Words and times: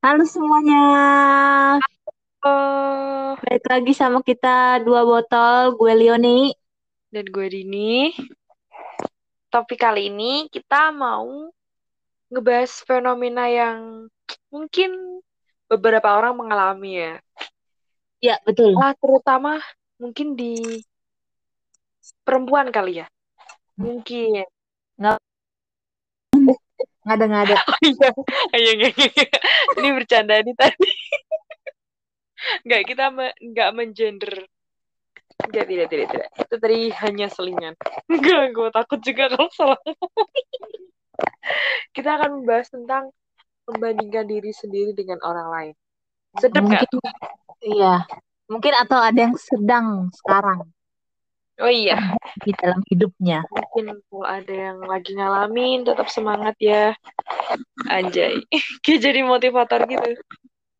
Halo 0.00 0.24
semuanya, 0.24 0.80
Oh, 2.40 3.36
balik 3.36 3.68
lagi 3.68 3.92
sama 3.92 4.24
kita 4.24 4.80
dua 4.80 5.04
botol, 5.04 5.76
gue 5.76 5.92
Leoni. 5.92 6.56
dan 7.12 7.28
gue 7.28 7.46
Dini. 7.52 8.08
Topik 9.52 9.76
kali 9.76 10.08
ini 10.08 10.48
kita 10.48 10.88
mau 10.88 11.52
ngebahas 12.32 12.80
fenomena 12.88 13.44
yang 13.52 14.08
mungkin 14.48 15.20
beberapa 15.68 16.16
orang 16.16 16.32
mengalami 16.32 16.96
ya. 16.96 17.14
Ya 18.24 18.36
betul. 18.48 18.80
Ah, 18.80 18.96
terutama 18.96 19.60
mungkin 20.00 20.32
di 20.32 20.80
perempuan 22.24 22.72
kali 22.72 23.04
ya. 23.04 23.06
Mungkin. 23.76 24.48
Nggak 24.96 25.20
ada 27.04 27.24
nggak 27.24 27.42
ada. 27.48 27.56
Oh 27.64 27.78
iya, 27.84 28.10
iya, 28.56 28.72
iya, 28.76 28.88
iya. 28.92 29.28
Ini 29.80 29.88
bercanda 29.96 30.34
nih 30.40 30.56
tadi. 30.56 30.90
Nggak, 32.64 32.82
kita 32.88 33.04
me- 33.12 33.36
nggak 33.40 33.70
menggender. 33.76 34.34
Nggak, 35.40 35.64
tidak, 35.68 35.86
tidak, 35.88 36.06
tidak. 36.12 36.28
Itu 36.36 36.54
tadi 36.60 36.78
hanya 36.92 37.26
selingan. 37.32 37.74
Nggak, 38.08 38.52
gue 38.52 38.68
takut 38.72 39.00
juga 39.00 39.32
kalau 39.32 39.48
salah. 39.52 39.80
kita 41.96 42.16
akan 42.16 42.40
membahas 42.40 42.68
tentang 42.72 43.12
membandingkan 43.68 44.24
diri 44.28 44.52
sendiri 44.52 44.92
dengan 44.96 45.20
orang 45.24 45.48
lain. 45.48 45.74
Sedap 46.38 46.64
nggak 46.64 46.86
Mungkin 46.90 47.00
iya, 47.60 48.06
mungkin 48.48 48.72
atau 48.72 48.98
ada 49.02 49.18
yang 49.18 49.36
sedang 49.36 50.08
sekarang 50.14 50.64
Oh 51.60 51.68
iya, 51.68 51.96
di 52.44 52.56
dalam 52.56 52.80
hidupnya. 52.88 53.44
mungkin 53.52 54.00
kalau 54.08 54.24
ada 54.24 54.48
yang 54.52 54.80
lagi 54.80 55.12
ngalamin, 55.12 55.84
tetap 55.84 56.08
semangat 56.08 56.56
ya. 56.56 56.96
Anjay, 57.84 58.40
kayak 58.84 59.00
jadi 59.04 59.20
motivator 59.20 59.84
gitu. 59.84 60.16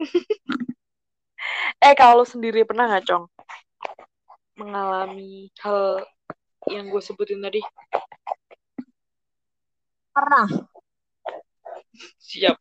eh, 1.84 1.92
kalau 1.92 2.24
lu 2.24 2.26
sendiri 2.26 2.64
pernah 2.64 2.88
nggak, 2.88 3.04
Cong? 3.04 3.24
Mengalami 4.56 5.52
hal 5.60 6.08
yang 6.72 6.88
gue 6.88 7.02
sebutin 7.04 7.44
tadi? 7.44 7.60
Pernah. 10.16 10.48
Siap. 12.24 12.56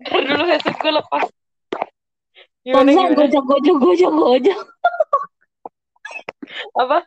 Ntar 0.00 0.22
dulu 0.24 0.44
headset 0.48 0.76
gue 0.80 0.92
lepas. 0.96 1.28
Kalau 2.60 2.84
Gimana, 2.84 2.92
gimana? 2.92 3.16
gojok 3.16 3.44
gojok 3.48 3.76
gojok 3.80 4.12
gojok, 4.20 4.60
Apa? 6.76 7.04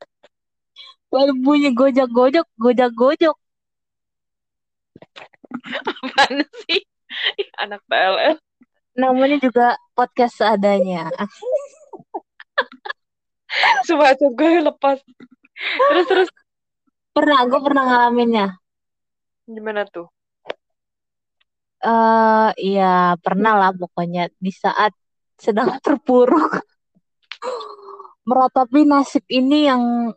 baru 1.14 1.34
bunyi 1.38 1.70
gojok 1.78 2.10
gojok 2.10 2.48
gojok 2.58 2.92
gojok. 2.98 3.38
Apaan 5.86 6.42
sih? 6.66 6.82
Ih, 7.38 7.50
Anak 7.62 7.86
PLN. 7.86 8.42
Namanya 8.98 9.38
juga 9.38 9.78
podcast 9.94 10.42
seadanya. 10.42 11.14
Sumpah 13.86 14.18
gue 14.18 14.66
lepas. 14.66 14.98
Terus, 15.94 16.06
terus. 16.10 16.30
Pernah, 17.14 17.46
gue 17.46 17.62
pernah 17.62 17.84
ngalaminnya. 17.86 18.58
Gimana 19.46 19.86
tuh? 19.86 20.10
Eh, 21.84 22.50
iya 22.58 23.14
pernah 23.22 23.54
lah 23.60 23.72
pokoknya 23.76 24.34
di 24.40 24.50
saat 24.50 24.96
sedang 25.38 25.78
terpuruk 25.84 26.64
meratapi 28.24 28.88
nasib 28.88 29.24
ini 29.28 29.68
yang 29.68 30.12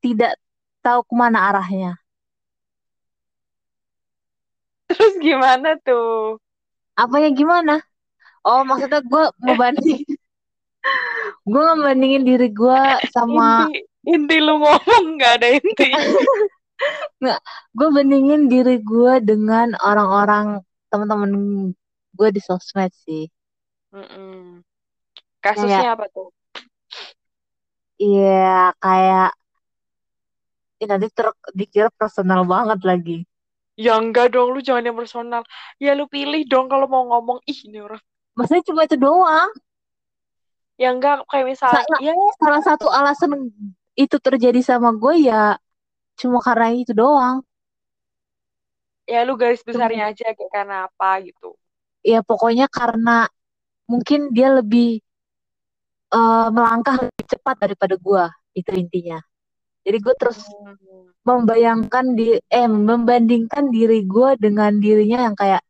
tidak 0.00 0.36
tahu 0.80 1.04
ke 1.04 1.14
mana 1.14 1.52
arahnya. 1.52 1.92
Terus 4.88 5.14
gimana 5.20 5.76
tuh? 5.84 6.40
Apanya 6.96 7.30
gimana? 7.30 7.74
Oh 8.42 8.64
maksudnya 8.64 9.04
gue 9.04 9.24
ngebanding, 9.44 10.00
gue 11.52 11.62
ngebandingin 11.62 12.24
diri 12.24 12.48
gue 12.48 12.80
sama, 13.12 13.68
Inti, 13.68 13.84
inti 14.08 14.36
lu 14.40 14.56
ngomong 14.64 15.04
nggak 15.20 15.32
ada 15.42 15.48
inti. 15.60 15.90
gue 17.78 17.88
bandingin 17.90 18.46
diri 18.46 18.78
gue 18.80 19.12
dengan 19.20 19.74
orang-orang 19.82 20.62
teman-teman 20.88 21.30
gue 22.14 22.28
di 22.32 22.40
sosmed 22.40 22.94
sih. 22.94 23.28
Mm-mm. 23.92 24.62
Kasusnya 25.42 25.94
apa 25.98 26.06
tuh? 26.10 26.30
Iya 28.02 28.72
kayak, 28.82 29.28
ini 30.82 30.86
nanti 30.90 31.08
ter 31.16 31.26
dikira 31.58 31.88
personal 32.00 32.40
banget 32.52 32.80
lagi. 32.90 33.16
Ya 33.84 33.92
enggak 34.02 34.26
dong, 34.34 34.48
lu 34.54 34.60
jangan 34.66 34.84
yang 34.88 34.98
personal. 35.00 35.42
Ya 35.84 35.90
lu 35.98 36.04
pilih 36.14 36.42
dong 36.52 36.66
kalau 36.72 36.86
mau 36.92 37.04
ngomong, 37.10 37.38
ih 37.50 37.58
ini 37.66 37.78
orang. 37.86 38.02
Maksudnya 38.36 38.64
cuma 38.68 38.80
itu 38.88 38.96
doang. 38.96 39.50
Ya 40.78 40.88
enggak, 40.94 41.26
kayak 41.30 41.46
misalnya, 41.52 41.82
Sa- 41.84 42.00
ya 42.06 42.12
salah 42.40 42.62
satu 42.64 42.86
alasan 42.88 43.32
itu 43.98 44.16
terjadi 44.22 44.60
sama 44.62 44.94
gue 44.94 45.14
ya 45.28 45.58
cuma 46.20 46.38
karena 46.46 46.68
itu 46.74 46.92
doang. 46.94 47.42
ya 49.12 49.20
lu 49.26 49.34
garis 49.40 49.62
besarnya 49.68 50.02
aja 50.12 50.26
kayak 50.36 50.52
karena 50.56 50.74
apa 50.86 51.08
gitu. 51.26 51.48
Ya 52.06 52.20
pokoknya 52.28 52.66
karena 52.78 53.26
mungkin 53.90 54.20
dia 54.36 54.48
lebih 54.58 55.02
eh, 56.16 56.46
melangkah 56.56 56.96
lebih 57.02 57.24
cepat 57.32 57.56
daripada 57.62 57.94
gue 57.98 58.24
itu 58.56 58.70
intinya. 58.74 59.18
Jadi 59.86 59.98
gue 60.04 60.14
terus 60.20 60.40
Hmm. 60.48 61.12
membayangkan 61.28 62.16
di 62.18 62.36
eh 62.40 62.68
membandingkan 62.68 63.68
diri 63.68 64.04
gue 64.08 64.30
dengan 64.40 64.72
dirinya 64.80 65.18
yang 65.28 65.36
kayak 65.36 65.62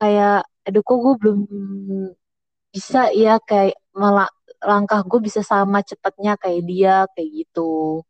kayak 0.00 0.44
aduh 0.66 0.82
kok 0.84 0.98
gue 1.04 1.14
belum 1.20 1.38
bisa 2.74 3.12
ya 3.14 3.36
kayak 3.50 3.76
malah 3.94 4.28
langkah 4.64 5.00
gue 5.04 5.20
bisa 5.26 5.40
sama 5.44 5.78
cepatnya 5.84 6.32
kayak 6.42 6.62
dia 6.70 6.94
kayak 7.14 7.30
gitu. 7.44 8.00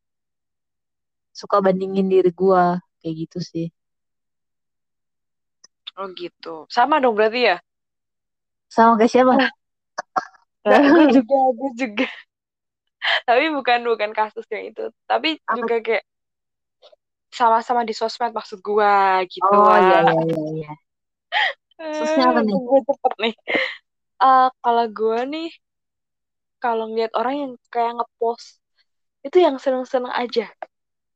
Suka 1.35 1.57
bandingin 1.65 2.07
diri 2.13 2.31
gue 2.31 2.65
kayak 3.03 3.15
gitu 3.27 3.39
sih. 3.43 3.67
Oh 5.99 6.09
gitu. 6.15 6.67
Sama 6.71 6.99
dong 7.03 7.15
berarti 7.19 7.41
ya? 7.51 7.57
Sama 8.71 8.99
kayak 8.99 9.13
siapa? 9.13 9.33
Nah, 10.69 10.81
gue 10.93 11.05
juga, 11.15 11.37
gue 11.59 11.71
juga. 11.81 12.07
Tapi 13.29 13.45
bukan 13.57 13.81
bukan 13.85 14.11
kasus 14.17 14.47
yang 14.53 14.65
itu. 14.73 14.83
Tapi 15.09 15.37
Apa? 15.49 15.57
juga 15.57 15.75
kayak 15.85 16.05
sama-sama 17.39 17.83
di 17.89 17.95
sosmed 18.01 18.33
maksud 18.39 18.59
gue 18.69 18.95
gitu 19.35 19.55
Oh 19.55 19.77
iya 19.85 19.99
iya 20.09 20.21
iya 20.29 20.39
iya. 20.57 20.71
Kasusnya 21.87 22.25
apa 22.31 22.41
nih? 22.47 22.59
Gue 22.69 22.79
cepet 22.89 23.13
nih. 23.23 23.35
Eh, 24.25 24.49
kalau 24.65 24.85
gue 24.99 25.19
nih, 25.33 25.49
kalau 26.63 26.85
ngeliat 26.91 27.13
orang 27.21 27.35
yang 27.43 27.53
kayak 27.73 27.93
ngepost, 27.99 28.47
itu 29.27 29.39
yang 29.47 29.57
seneng-seneng 29.65 30.13
aja. 30.23 30.47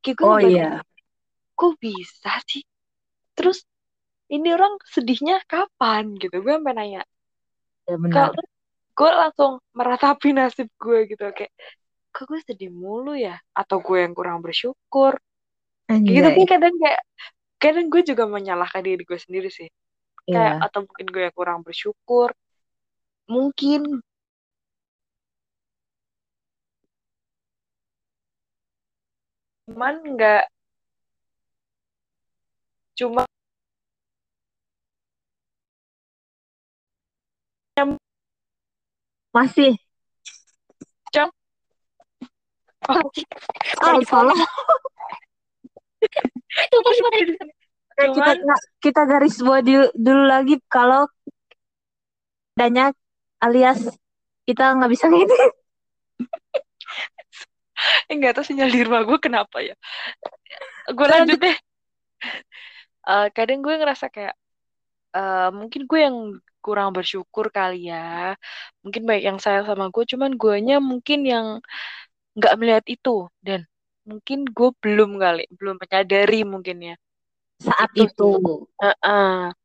Kayak 0.03 0.17
gue 0.21 0.31
Oh 0.31 0.39
iya. 0.41 0.83
kok 1.59 1.73
bisa 1.85 2.33
sih? 2.49 2.63
Terus, 3.37 3.59
ini 4.35 4.49
orang 4.57 4.75
sedihnya 4.95 5.37
kapan 5.53 6.05
gitu? 6.23 6.37
Gue 6.45 6.55
sampai 6.59 6.75
nanya. 6.79 7.03
Ya 7.89 7.97
benar. 8.03 8.33
Kalau 8.33 8.43
gue 8.99 9.11
langsung 9.15 9.63
meratapi 9.79 10.35
nasib 10.35 10.67
gue 10.75 10.99
gitu. 11.07 11.23
Kayak, 11.31 11.55
kok 12.11 12.25
gue 12.27 12.41
sedih 12.43 12.71
mulu 12.75 13.15
ya? 13.15 13.39
Atau 13.55 13.79
gue 13.79 14.03
yang 14.03 14.11
kurang 14.19 14.43
bersyukur? 14.43 15.23
Gitu 15.87 16.19
Anjay. 16.19 16.35
sih 16.35 16.47
kadang 16.51 16.75
kayak, 16.83 17.01
kadang 17.63 17.87
gue 17.87 18.03
juga 18.03 18.27
menyalahkan 18.27 18.83
diri 18.83 19.03
gue 19.07 19.19
sendiri 19.19 19.49
sih. 19.55 19.71
Kayak, 20.27 20.59
Iya. 20.59 20.67
atau 20.67 20.81
mungkin 20.85 21.07
gue 21.15 21.23
yang 21.31 21.37
kurang 21.39 21.61
bersyukur. 21.63 22.35
Mungkin 23.31 24.03
cuman 29.69 29.95
nggak 30.17 30.49
cuma 32.99 33.23
Masih. 39.39 39.79
Cong. 41.15 41.31
Ah, 42.91 42.99
salah. 44.03 44.35
Cuma 46.75 46.91
Oke, 47.99 48.15
kita 48.19 48.33
kita 48.83 49.03
garis 49.07 49.39
bawah 49.43 49.63
dulu, 49.63 49.87
dulu 49.95 50.23
lagi 50.27 50.59
kalau 50.67 51.07
adanya 52.59 52.91
alias 53.39 53.79
kita 54.43 54.75
nggak 54.75 54.91
bisa 54.91 55.07
gitu. 55.07 55.31
eh, 58.11 58.15
nggak 58.19 58.35
tahu 58.39 58.47
sinyal 58.47 58.71
di 58.75 58.83
rumah 58.83 59.07
gue 59.07 59.19
kenapa 59.23 59.63
ya. 59.63 59.79
Gue 60.91 61.07
Lanjut. 61.07 61.39
deh. 61.39 61.55
Eh, 63.07 63.27
kadang 63.35 63.63
gue 63.63 63.75
ngerasa 63.79 64.11
kayak 64.11 64.35
eh, 65.15 65.49
mungkin 65.55 65.87
gue 65.87 66.01
yang 66.03 66.43
kurang 66.69 66.93
bersyukur 66.93 67.49
kali 67.49 67.89
ya. 67.89 68.37
Mungkin 68.85 69.03
baik 69.09 69.23
yang 69.25 69.39
sayang 69.41 69.65
sama 69.65 69.89
gue, 69.89 70.05
cuman 70.13 70.37
guanya 70.37 70.77
mungkin 70.85 71.25
yang 71.25 71.47
nggak 72.37 72.55
melihat 72.61 72.85
itu 72.85 73.27
dan 73.41 73.65
mungkin 74.05 74.45
gue 74.45 74.71
belum 74.85 75.17
kali, 75.17 75.49
belum 75.57 75.81
menyadari 75.81 76.41
mungkin 76.45 76.77
ya. 76.93 76.97
Saat 77.65 77.91
Itu 77.97 78.37
itu. 78.37 78.53
Heeh. 78.85 79.57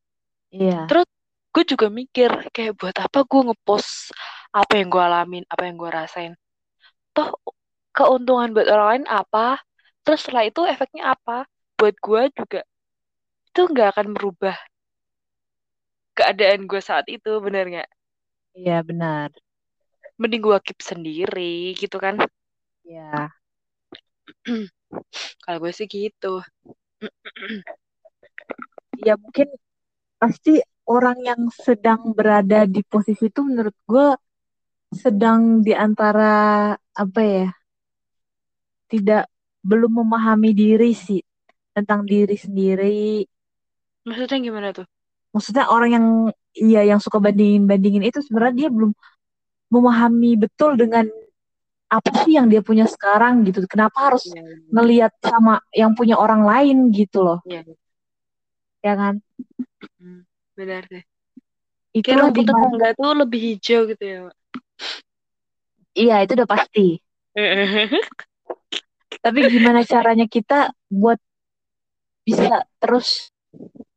Iya. 0.55 0.79
Terus 0.87 1.07
gue 1.53 1.63
juga 1.69 1.87
mikir 1.93 2.49
kayak 2.49 2.73
buat 2.81 2.95
apa 2.97 3.19
gue 3.29 3.41
ngepost 3.51 4.09
apa 4.49 4.73
yang 4.73 4.89
gue 4.89 5.03
alamin 5.05 5.45
apa 5.45 5.69
yang 5.69 5.77
gue 5.77 5.89
rasain 5.93 6.33
toh 7.13 7.29
keuntungan 7.93 8.49
buat 8.57 8.65
orang 8.73 8.87
lain 8.89 9.05
apa 9.05 9.61
terus 10.01 10.25
setelah 10.25 10.49
itu 10.49 10.65
efeknya 10.65 11.13
apa 11.13 11.45
buat 11.77 11.93
gue 11.93 12.21
juga 12.33 12.61
itu 13.53 13.61
nggak 13.69 13.87
akan 13.93 14.07
merubah 14.17 14.57
keadaan 16.17 16.61
gue 16.69 16.81
saat 16.89 17.05
itu 17.15 17.29
bener 17.45 17.65
nggak 17.71 17.89
Iya 18.59 18.81
benar. 18.87 19.31
mending 20.21 20.41
gue 20.45 20.57
keep 20.65 20.79
sendiri 20.89 21.53
gitu 21.81 21.97
kan 22.03 22.15
Iya. 22.83 23.33
kalau 25.43 25.57
gue 25.63 25.71
sih 25.77 25.87
gitu 25.95 26.27
Ya 29.07 29.13
mungkin 29.23 29.47
pasti 30.21 30.51
orang 30.95 31.17
yang 31.29 31.41
sedang 31.65 32.01
berada 32.17 32.59
di 32.75 32.81
posisi 32.91 33.25
itu 33.31 33.41
menurut 33.49 33.75
gue 33.91 34.07
sedang 35.03 35.41
di 35.65 35.73
antara 35.85 36.33
apa 37.03 37.21
ya 37.35 37.47
tidak 38.91 39.23
belum 39.69 39.91
memahami 40.03 40.49
diri 40.55 40.91
sih 40.95 41.21
tentang 41.75 42.01
diri 42.11 42.35
sendiri. 42.45 43.25
maksudnya 44.07 44.37
gimana 44.45 44.67
tuh 44.77 44.85
Maksudnya 45.33 45.65
orang 45.69 45.89
yang 45.91 46.05
iya 46.53 46.81
yang 46.85 46.99
suka 47.01 47.17
bandingin 47.17 47.65
bandingin 47.65 48.05
itu 48.05 48.21
sebenarnya 48.21 48.55
dia 48.65 48.69
belum 48.69 48.91
memahami 49.73 50.31
betul 50.37 50.77
dengan 50.77 51.09
apa 51.89 52.09
sih 52.25 52.37
yang 52.37 52.49
dia 52.49 52.61
punya 52.61 52.85
sekarang 52.89 53.45
gitu. 53.47 53.65
Kenapa 53.69 54.13
harus 54.13 54.23
Iya, 54.29 54.41
ngelihat 54.73 55.11
sama 55.21 55.61
yang 55.73 55.93
punya 55.97 56.17
orang 56.17 56.41
lain 56.45 56.89
gitu 56.93 57.21
loh, 57.25 57.39
iya. 57.45 57.61
ya 58.85 58.93
kan? 58.97 59.15
Hmm, 59.99 60.25
benar 60.57 60.83
deh 60.91 61.03
Itulah 61.93 62.33
rumput 62.33 62.45
tetangga 62.49 62.87
tuh 62.97 63.11
lebih 63.21 63.39
hijau 63.53 63.79
gitu 63.85 64.03
ya 64.03 64.17
Mak. 64.25 64.35
iya 65.93 66.15
itu 66.25 66.33
udah 66.37 66.49
pasti. 66.49 66.85
Tapi 69.23 69.39
gimana 69.47 69.81
caranya 69.85 70.25
kita 70.27 70.73
buat 70.89 71.19
bisa 72.25 72.63
terus 72.81 73.29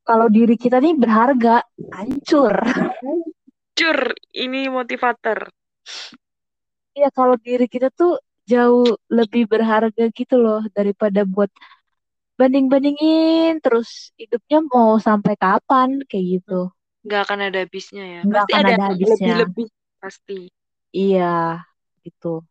kalau 0.07 0.31
diri 0.31 0.55
kita 0.55 0.79
nih 0.79 0.95
berharga, 0.95 1.67
hancur. 1.91 2.55
Cur, 3.75 3.99
ini 4.33 4.71
motivator. 4.71 5.51
Iya 6.97 7.13
kalau 7.13 7.37
diri 7.37 7.67
kita 7.69 7.93
tuh 7.93 8.17
jauh 8.47 8.87
lebih 9.11 9.51
berharga 9.51 10.09
gitu 10.15 10.39
loh 10.39 10.65
daripada 10.73 11.27
buat 11.27 11.51
banding-bandingin 12.39 13.59
terus 13.61 14.15
hidupnya 14.17 14.63
mau 14.71 14.97
sampai 15.03 15.35
kapan 15.37 16.01
kayak 16.07 16.41
gitu. 16.41 16.71
Nggak 17.05 17.21
akan 17.27 17.39
ada 17.51 17.59
habisnya 17.67 18.05
ya. 18.07 18.21
Nggak 18.25 18.45
Pasti 18.47 18.53
akan 18.55 18.63
ada 18.63 18.73
ada 18.73 18.85
habisnya. 18.89 19.13
lebih-lebih. 19.13 19.69
Pasti. 20.01 20.41
Iya, 20.95 21.61
gitu. 22.07 22.47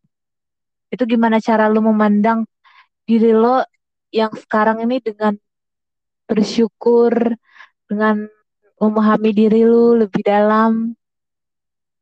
Itu 0.91 1.03
gimana 1.09 1.41
cara 1.41 1.71
lu 1.71 1.81
memandang 1.81 2.45
diri 3.07 3.31
lo 3.33 3.63
yang 4.13 4.31
sekarang 4.35 4.83
ini 4.85 5.01
dengan 5.01 5.33
bersyukur, 6.25 7.13
dengan 7.89 8.15
memahami 8.81 9.31
diri 9.39 9.61
lu 9.65 9.97
lebih 10.01 10.21
dalam, 10.25 10.93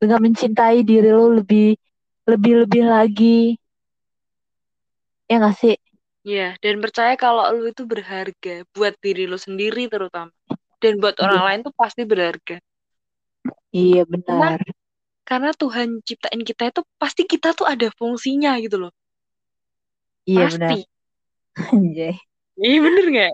dengan 0.01 0.19
mencintai 0.25 0.77
diri 0.89 1.09
lu 1.17 1.27
lebih 1.41 1.67
lebih-lebih 2.29 2.83
lagi. 2.93 3.39
Ya 5.29 5.35
nggak 5.39 5.55
sih? 5.59 5.75
Iya, 6.29 6.47
dan 6.63 6.75
percaya 6.83 7.13
kalau 7.23 7.43
lu 7.55 7.63
itu 7.71 7.83
berharga 7.91 8.55
buat 8.75 8.93
diri 9.03 9.23
lu 9.31 9.37
sendiri 9.45 9.83
terutama. 9.93 10.31
Dan 10.81 10.93
buat 11.01 11.15
orang 11.25 11.41
Iya, 11.41 11.47
lain 11.47 11.59
tuh 11.65 11.73
pasti 11.81 12.01
berharga. 12.11 12.55
iya 13.79 14.01
Karena 14.27 14.49
benar. 14.51 14.59
karena 15.29 15.51
Tuhan 15.61 15.89
ciptain 16.07 16.41
kita 16.49 16.63
itu 16.71 16.81
pasti 17.01 17.23
kita 17.33 17.49
tuh 17.59 17.67
ada 17.73 17.87
fungsinya 17.99 18.51
gitu 18.65 18.77
loh. 18.83 18.91
Iya 20.31 20.45
benar. 20.51 20.77
Pasti. 20.77 20.87
Anjay. 21.73 22.15
Iya 22.65 22.77
bener 22.85 23.05
nggak? 23.13 23.31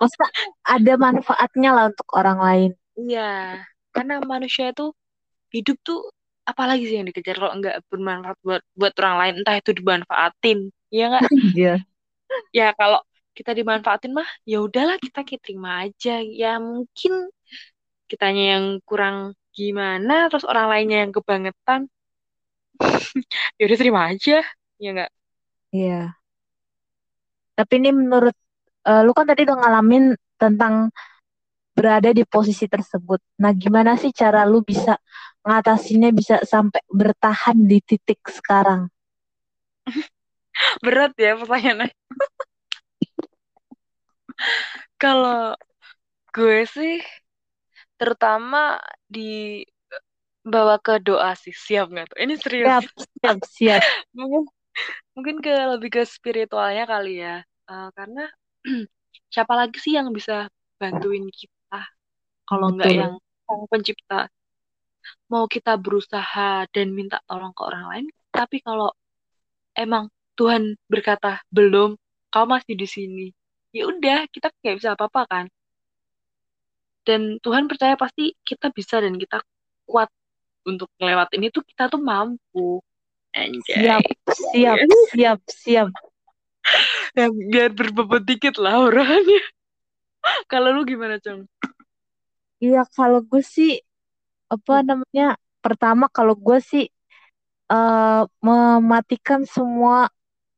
Maksudnya 0.00 0.30
ada 0.64 0.92
manfaatnya 1.00 1.70
lah 1.72 1.84
untuk 1.92 2.08
orang 2.12 2.38
lain. 2.38 2.70
Iya, 2.98 3.22
karena 3.94 4.14
manusia 4.20 4.72
itu 4.72 4.92
hidup 5.54 5.76
tuh 5.86 6.00
apalagi 6.50 6.84
sih 6.88 6.96
yang 6.98 7.06
dikejar 7.08 7.36
kalau 7.38 7.54
nggak 7.60 7.76
bermanfaat 7.90 8.38
buat 8.46 8.62
buat 8.74 8.92
orang 9.00 9.16
lain 9.20 9.34
entah 9.40 9.56
itu 9.62 9.70
dimanfaatin 9.78 10.58
ya 10.90 11.04
nggak 11.12 11.22
Iya. 11.58 11.74
ya 12.52 12.66
kalau 12.76 13.00
kita 13.36 13.52
dimanfaatin 13.56 14.12
mah 14.12 14.28
ya 14.44 14.58
udahlah 14.66 14.96
kita 15.00 15.20
terima 15.44 15.86
aja 15.86 16.20
ya 16.20 16.58
mungkin 16.60 17.12
kitanya 18.10 18.44
yang 18.58 18.64
kurang 18.88 19.16
gimana 19.56 20.28
terus 20.30 20.44
orang 20.48 20.66
lainnya 20.72 20.98
yang 21.08 21.12
kebangetan 21.16 21.80
ya 23.58 23.62
udah 23.68 23.78
terima 23.80 24.00
aja 24.12 24.36
ya 24.82 24.88
nggak 24.94 25.10
Iya. 25.72 26.14
Tapi 27.58 27.72
ini 27.80 27.90
menurut 27.92 28.36
eh, 28.88 29.00
lu 29.06 29.12
kan 29.16 29.26
tadi 29.28 29.46
udah 29.46 29.58
ngalamin 29.58 30.04
tentang 30.38 30.90
berada 31.72 32.12
di 32.12 32.22
posisi 32.28 32.68
tersebut. 32.68 33.20
Nah, 33.40 33.52
gimana 33.56 33.96
sih 33.96 34.12
cara 34.12 34.44
lu 34.44 34.60
bisa 34.60 35.00
ngatasinnya 35.42 36.10
bisa 36.14 36.36
sampai 36.44 36.84
bertahan 36.86 37.56
di 37.66 37.78
titik 37.82 38.20
sekarang? 38.28 38.86
berat 40.84 41.12
ya 41.18 41.34
pertanyaannya 41.40 41.90
kalau 45.02 45.56
gue 46.30 46.62
sih 46.68 47.02
terutama 47.98 48.78
di 49.08 49.62
bawa 50.42 50.78
ke 50.82 50.98
doa 51.02 51.34
sih 51.38 51.54
siap 51.54 51.90
nggak 51.90 52.06
tuh 52.14 52.18
ini 52.18 52.34
serius 52.38 52.68
Siap, 52.68 52.84
siap, 52.98 53.38
siap. 53.46 53.82
mungkin 54.18 54.42
mungkin 55.14 55.36
ke 55.44 55.52
lebih 55.78 55.90
ke 55.98 56.02
spiritualnya 56.06 56.86
kali 56.86 57.22
ya 57.22 57.36
Eh, 57.72 57.88
karena 57.96 58.28
siapa 59.34 59.52
lagi 59.54 59.78
sih 59.78 59.98
yang 59.98 60.10
bisa 60.10 60.48
bantuin 60.78 61.26
kita? 61.30 61.80
Kalau 62.46 62.74
nggak 62.74 62.90
yang 62.92 63.14
sang 63.46 63.64
pencipta. 63.70 64.30
Mau 65.26 65.50
kita 65.50 65.74
berusaha 65.78 66.66
dan 66.70 66.94
minta 66.94 67.18
tolong 67.26 67.50
ke 67.50 67.62
orang 67.66 67.84
lain 67.90 68.06
tapi 68.32 68.64
kalau 68.64 68.88
emang 69.76 70.08
Tuhan 70.40 70.80
berkata 70.88 71.44
belum 71.52 72.00
kau 72.32 72.46
masih 72.48 72.72
di 72.72 72.88
sini 72.88 73.26
ya 73.76 73.84
udah 73.88 74.24
kita 74.32 74.48
nggak 74.48 74.76
bisa 74.80 74.96
apa-apa 74.96 75.22
kan? 75.28 75.46
Dan 77.02 77.42
Tuhan 77.42 77.66
percaya 77.66 77.98
pasti 77.98 78.32
kita 78.40 78.70
bisa 78.72 79.02
dan 79.02 79.18
kita 79.18 79.42
kuat 79.84 80.08
untuk 80.62 80.88
ngelewatin 80.96 81.50
itu 81.50 81.58
kita 81.60 81.90
tuh 81.90 81.98
mampu. 81.98 82.78
Siap, 83.32 83.40
anjay 83.42 83.76
siap, 84.52 84.78
siap, 85.10 85.38
siap. 85.48 85.88
Ya, 87.18 87.24
biar 87.52 87.70
berbobot 87.78 88.22
dikit 88.28 88.54
lah 88.62 88.74
orangnya 88.88 89.40
kalau 90.50 90.68
lu 90.76 90.82
gimana 90.90 91.16
Cong 91.24 91.40
Iya, 92.64 92.78
kalau 92.96 93.18
gue 93.30 93.42
sih 93.54 93.70
apa 94.54 94.72
Hmm. 94.72 94.88
namanya? 94.88 95.24
Pertama 95.64 96.04
kalau 96.16 96.34
gue 96.46 96.58
sih 96.70 96.84
eh 97.72 98.20
mematikan 98.46 99.42
semua 99.54 99.96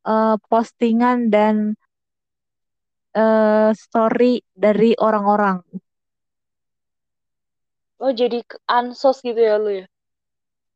eh, 0.09 0.35
postingan 0.51 1.19
dan 1.35 1.57
eh, 3.23 3.71
story 3.83 4.33
dari 4.55 4.91
orang-orang. 5.07 5.59
oh 8.05 8.13
jadi 8.21 8.39
ansos 8.79 9.17
gitu 9.27 9.41
ya 9.49 9.55
lu 9.63 9.71
ya 9.81 9.85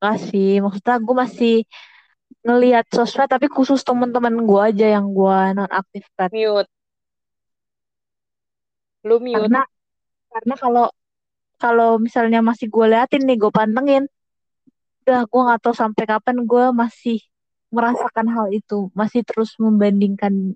Enggak 0.00 0.16
sih, 0.28 0.48
maksudnya 0.62 0.94
gue 1.06 1.14
masih 1.24 1.52
ngelihat 2.48 2.88
sosmed 2.88 3.28
tapi 3.28 3.46
khusus 3.52 3.84
teman-teman 3.84 4.32
gue 4.48 4.60
aja 4.72 4.86
yang 4.96 5.12
gue 5.12 5.38
nonaktifkan. 5.52 6.32
mute 6.32 6.70
lu 9.04 9.16
mute 9.20 9.36
Karena 9.36 9.60
karena 10.32 10.54
kalau 10.56 10.86
kalau 11.58 11.90
misalnya 12.00 12.40
masih 12.40 12.66
gue 12.70 12.86
liatin 12.88 13.22
nih, 13.28 13.36
gue 13.36 13.50
pantengin, 13.52 14.06
udah 15.04 15.20
gue 15.28 15.40
nggak 15.46 15.60
tahu 15.60 15.74
sampai 15.74 16.04
kapan 16.06 16.36
gue 16.46 16.64
masih 16.72 17.18
merasakan 17.74 18.26
hal 18.32 18.46
itu, 18.54 18.88
masih 18.96 19.20
terus 19.28 19.52
membandingkan 19.60 20.54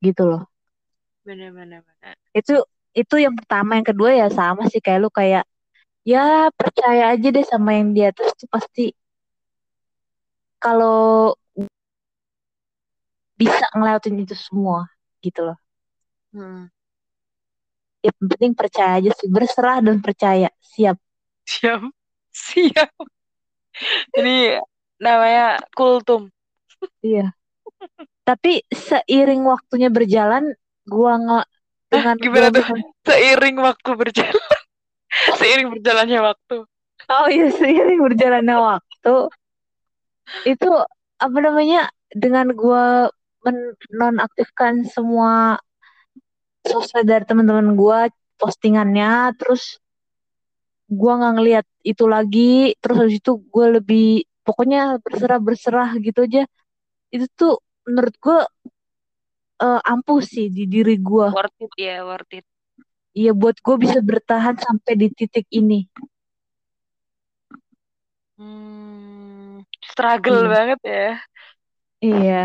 gitu 0.00 0.22
loh. 0.24 0.42
bener-bener 1.26 1.80
bener. 1.84 2.14
Itu 2.32 2.64
itu 2.94 3.14
yang 3.18 3.34
pertama, 3.34 3.76
yang 3.76 3.86
kedua 3.90 4.10
ya 4.14 4.26
sama 4.30 4.70
sih 4.72 4.80
kayak 4.80 5.00
lu 5.02 5.10
kayak 5.10 5.44
ya 6.06 6.48
percaya 6.54 7.12
aja 7.12 7.28
deh 7.34 7.44
sama 7.52 7.70
yang 7.76 7.90
di 7.96 8.02
atas 8.06 8.30
tuh 8.38 8.48
pasti 8.48 8.92
kalau 10.64 11.36
bisa 13.36 13.68
ngelewatin 13.76 14.24
itu 14.24 14.32
semua 14.32 14.88
gitu 15.20 15.52
loh. 15.52 15.58
Hmm. 16.32 16.72
Ya, 18.00 18.08
yang 18.08 18.28
penting 18.32 18.52
percaya 18.56 18.96
aja 19.00 19.10
sih, 19.16 19.28
berserah 19.28 19.84
dan 19.84 20.00
percaya, 20.00 20.48
siap. 20.60 20.96
siap 21.44 21.92
siap 22.34 22.90
ini 24.18 24.58
namanya 24.98 25.62
kultum 25.74 26.30
Iya. 27.00 27.32
Tapi 28.28 28.60
seiring 28.68 29.40
waktunya 29.48 29.88
berjalan, 29.88 30.52
gua 30.84 31.16
nggak 31.16 31.46
dengan 31.92 32.16
gimana 32.20 32.48
tuh 32.52 32.64
seiring 33.08 33.56
waktu 33.60 33.90
berjalan 33.96 34.36
Seiring 35.40 35.68
berjalannya 35.72 36.20
waktu. 36.20 36.56
Oh 37.08 37.26
iya 37.32 37.48
seiring 37.52 38.00
berjalannya 38.04 38.56
waktu 38.56 39.14
itu 40.44 40.70
apa 41.20 41.38
namanya 41.40 41.90
dengan 42.10 42.52
gue 42.52 42.86
menonaktifkan 43.44 44.88
semua 44.88 45.60
sosmed 46.64 47.04
dari 47.04 47.24
teman-teman 47.28 47.76
gue 47.76 48.00
postingannya 48.40 49.36
terus 49.36 49.78
gue 50.88 51.12
nggak 51.12 51.34
ngeliat 51.36 51.66
itu 51.84 52.04
lagi 52.08 52.76
terus 52.80 52.96
habis 53.00 53.16
itu 53.20 53.32
gue 53.40 53.66
lebih 53.80 54.08
pokoknya 54.44 55.00
berserah 55.00 55.40
berserah 55.40 55.90
gitu 56.00 56.24
aja. 56.28 56.42
Itu 57.08 57.26
tuh 57.32 57.54
menurut 57.88 58.14
gue 58.20 58.38
uh, 59.64 59.80
ampuh 59.84 60.20
sih 60.24 60.52
di 60.52 60.64
diri 60.68 61.00
gue 61.00 61.26
worth 61.32 61.60
it 61.64 61.72
ya 61.76 62.04
worth 62.04 62.32
it. 62.36 62.46
Iya 63.14 63.30
buat 63.30 63.56
gue 63.62 63.76
bisa 63.78 63.98
bertahan 64.02 64.58
sampai 64.58 64.92
di 64.98 65.08
titik 65.14 65.46
ini. 65.54 65.86
Hmm, 68.34 68.73
struggle 69.94 70.42
iya. 70.42 70.50
banget 70.50 70.80
ya. 70.82 71.08
Iya. 72.02 72.42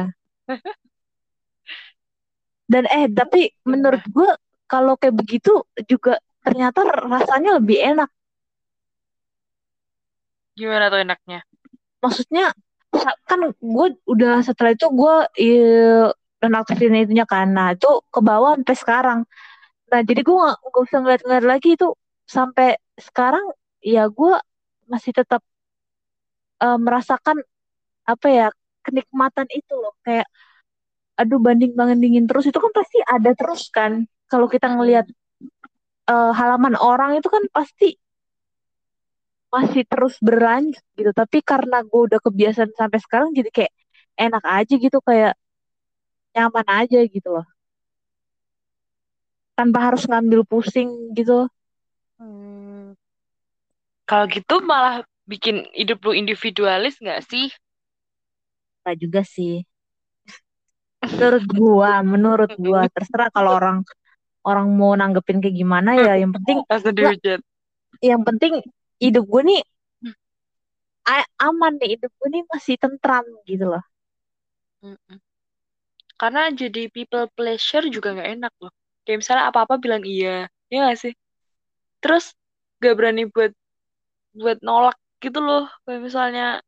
Dan 2.69 2.83
eh 2.85 3.09
tapi 3.09 3.49
menurut 3.65 4.05
gue 4.05 4.29
kalau 4.69 4.93
kayak 5.01 5.17
begitu 5.17 5.65
juga 5.89 6.21
ternyata 6.45 6.85
rasanya 6.85 7.57
lebih 7.57 7.81
enak. 7.81 8.09
Gimana 10.53 10.93
tuh 10.93 11.01
enaknya? 11.01 11.41
Maksudnya 12.05 12.53
kan 13.25 13.39
gue 13.57 13.87
udah 14.05 14.45
setelah 14.45 14.77
itu 14.77 14.85
gue 14.93 15.15
dan 16.37 16.51
aktifin 16.53 16.93
itunya 16.93 17.25
kan. 17.25 17.49
Nah 17.49 17.73
itu 17.73 17.89
ke 18.13 18.21
bawah 18.21 18.53
sampai 18.61 18.77
sekarang. 18.77 19.19
Nah 19.89 19.99
jadi 20.05 20.21
gue 20.21 20.35
gak, 20.37 20.57
gak 20.61 20.83
usah 20.85 20.99
ngeliat-ngeliat 21.01 21.45
lagi 21.49 21.73
itu. 21.73 21.89
Sampai 22.29 22.77
sekarang 23.01 23.41
ya 23.81 24.05
gue 24.05 24.37
masih 24.85 25.17
tetap 25.17 25.41
uh, 26.63 26.79
merasakan 26.79 27.37
apa 28.07 28.27
ya 28.27 28.47
kenikmatan 28.85 29.47
itu 29.51 29.73
loh. 29.75 29.93
Kayak 30.05 30.27
aduh 31.19 31.39
banding 31.41 31.73
bandingin 31.75 32.25
terus. 32.29 32.47
Itu 32.49 32.59
kan 32.63 32.71
pasti 32.75 32.99
ada 33.03 33.31
terus 33.35 33.67
kan. 33.73 34.07
Kalau 34.29 34.47
kita 34.47 34.67
ngelihat 34.71 35.05
uh, 36.09 36.31
halaman 36.35 36.75
orang 36.79 37.17
itu 37.19 37.27
kan 37.31 37.43
pasti 37.53 37.97
masih 39.49 39.83
terus 39.89 40.15
berlanjut 40.21 40.83
gitu. 40.97 41.11
Tapi 41.11 41.37
karena 41.41 41.81
gue 41.81 42.01
udah 42.07 42.19
kebiasaan 42.21 42.71
sampai 42.77 42.99
sekarang 43.01 43.29
jadi 43.33 43.49
kayak 43.49 43.73
enak 44.19 44.43
aja 44.45 44.73
gitu 44.77 44.99
kayak 45.01 45.33
nyaman 46.35 46.67
aja 46.69 46.99
gitu 47.07 47.29
loh. 47.33 47.47
Tanpa 49.57 49.91
harus 49.91 50.07
ngambil 50.07 50.45
pusing 50.47 51.11
gitu. 51.17 51.49
Hmm. 52.19 52.99
kalau 54.03 54.27
gitu 54.27 54.59
malah 54.59 55.07
bikin 55.29 55.69
hidup 55.77 56.01
lu 56.01 56.17
individualis 56.17 56.97
nggak 56.97 57.21
sih? 57.29 57.53
Gak 58.81 58.97
juga 58.97 59.21
sih. 59.21 59.61
Menurut 61.05 61.45
gua 61.45 61.91
menurut 62.01 62.51
gua. 62.57 62.89
Terserah 62.95 63.29
kalau 63.29 63.53
orang 63.53 63.77
orang 64.41 64.67
mau 64.73 64.97
nanggepin 64.97 65.37
kayak 65.37 65.55
gimana 65.55 65.93
ya. 66.01 66.17
Yang 66.17 66.41
penting 66.41 66.57
gak, 66.65 67.39
yang 68.01 68.21
penting 68.25 68.53
hidup 68.97 69.23
gue 69.29 69.41
nih 69.45 69.61
aman 71.39 71.77
nih. 71.77 71.95
Hidup 71.95 72.11
gue 72.17 72.29
nih 72.33 72.43
masih 72.49 72.75
tentram 72.81 73.25
gitu 73.45 73.69
loh. 73.69 73.83
Karena 76.19 76.51
jadi 76.51 76.91
people 76.91 77.31
pleasure 77.31 77.85
juga 77.87 78.17
nggak 78.17 78.29
enak 78.41 78.53
loh. 78.59 78.73
Kayak 79.07 79.17
misalnya 79.23 79.45
apa 79.53 79.59
apa 79.63 79.75
bilang 79.79 80.03
iya. 80.03 80.49
Ya 80.69 80.89
gak 80.89 80.99
sih? 80.99 81.13
Terus 82.03 82.35
gak 82.83 82.95
berani 82.97 83.29
buat 83.29 83.51
buat 84.35 84.59
nolak 84.61 84.97
gitu 85.19 85.39
loh 85.43 85.67
kayak 85.83 86.01
misalnya 86.03 86.63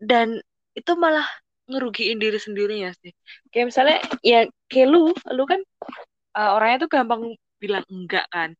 dan 0.00 0.40
itu 0.76 0.92
malah 0.96 1.26
ngerugiin 1.70 2.18
diri 2.18 2.38
sendiri 2.40 2.82
ya 2.82 2.90
sih. 2.98 3.12
Kayak 3.52 3.66
misalnya 3.70 3.98
ya 4.24 4.40
kayak 4.66 4.88
lu 4.90 5.12
lu 5.36 5.44
kan 5.46 5.60
uh, 6.34 6.56
orangnya 6.56 6.88
tuh 6.88 6.90
gampang 6.90 7.22
bilang 7.60 7.84
enggak 7.92 8.26
kan. 8.32 8.56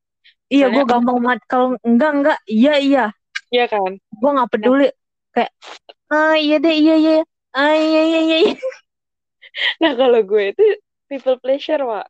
Iya 0.50 0.70
gue 0.70 0.84
gampang 0.84 1.18
banget 1.22 1.40
kalau 1.50 1.78
enggak 1.82 2.10
enggak 2.14 2.38
iya 2.46 2.74
iya. 2.78 3.04
Iya 3.50 3.64
kan? 3.66 3.98
Gue 3.98 4.30
nggak 4.30 4.50
peduli 4.52 4.86
nah. 4.86 4.94
kayak 5.34 5.52
ah 6.10 6.34
iya 6.34 6.56
deh 6.58 6.74
iya 6.74 6.94
iya 6.98 7.12
ah 7.54 7.74
iya 7.74 8.02
iya 8.06 8.20
iya, 8.26 8.36
iya. 8.46 8.54
nah 9.82 9.92
kalau 9.98 10.20
gue 10.22 10.42
itu 10.54 10.62
people 11.10 11.38
pleasure 11.42 11.82
pak 11.82 12.06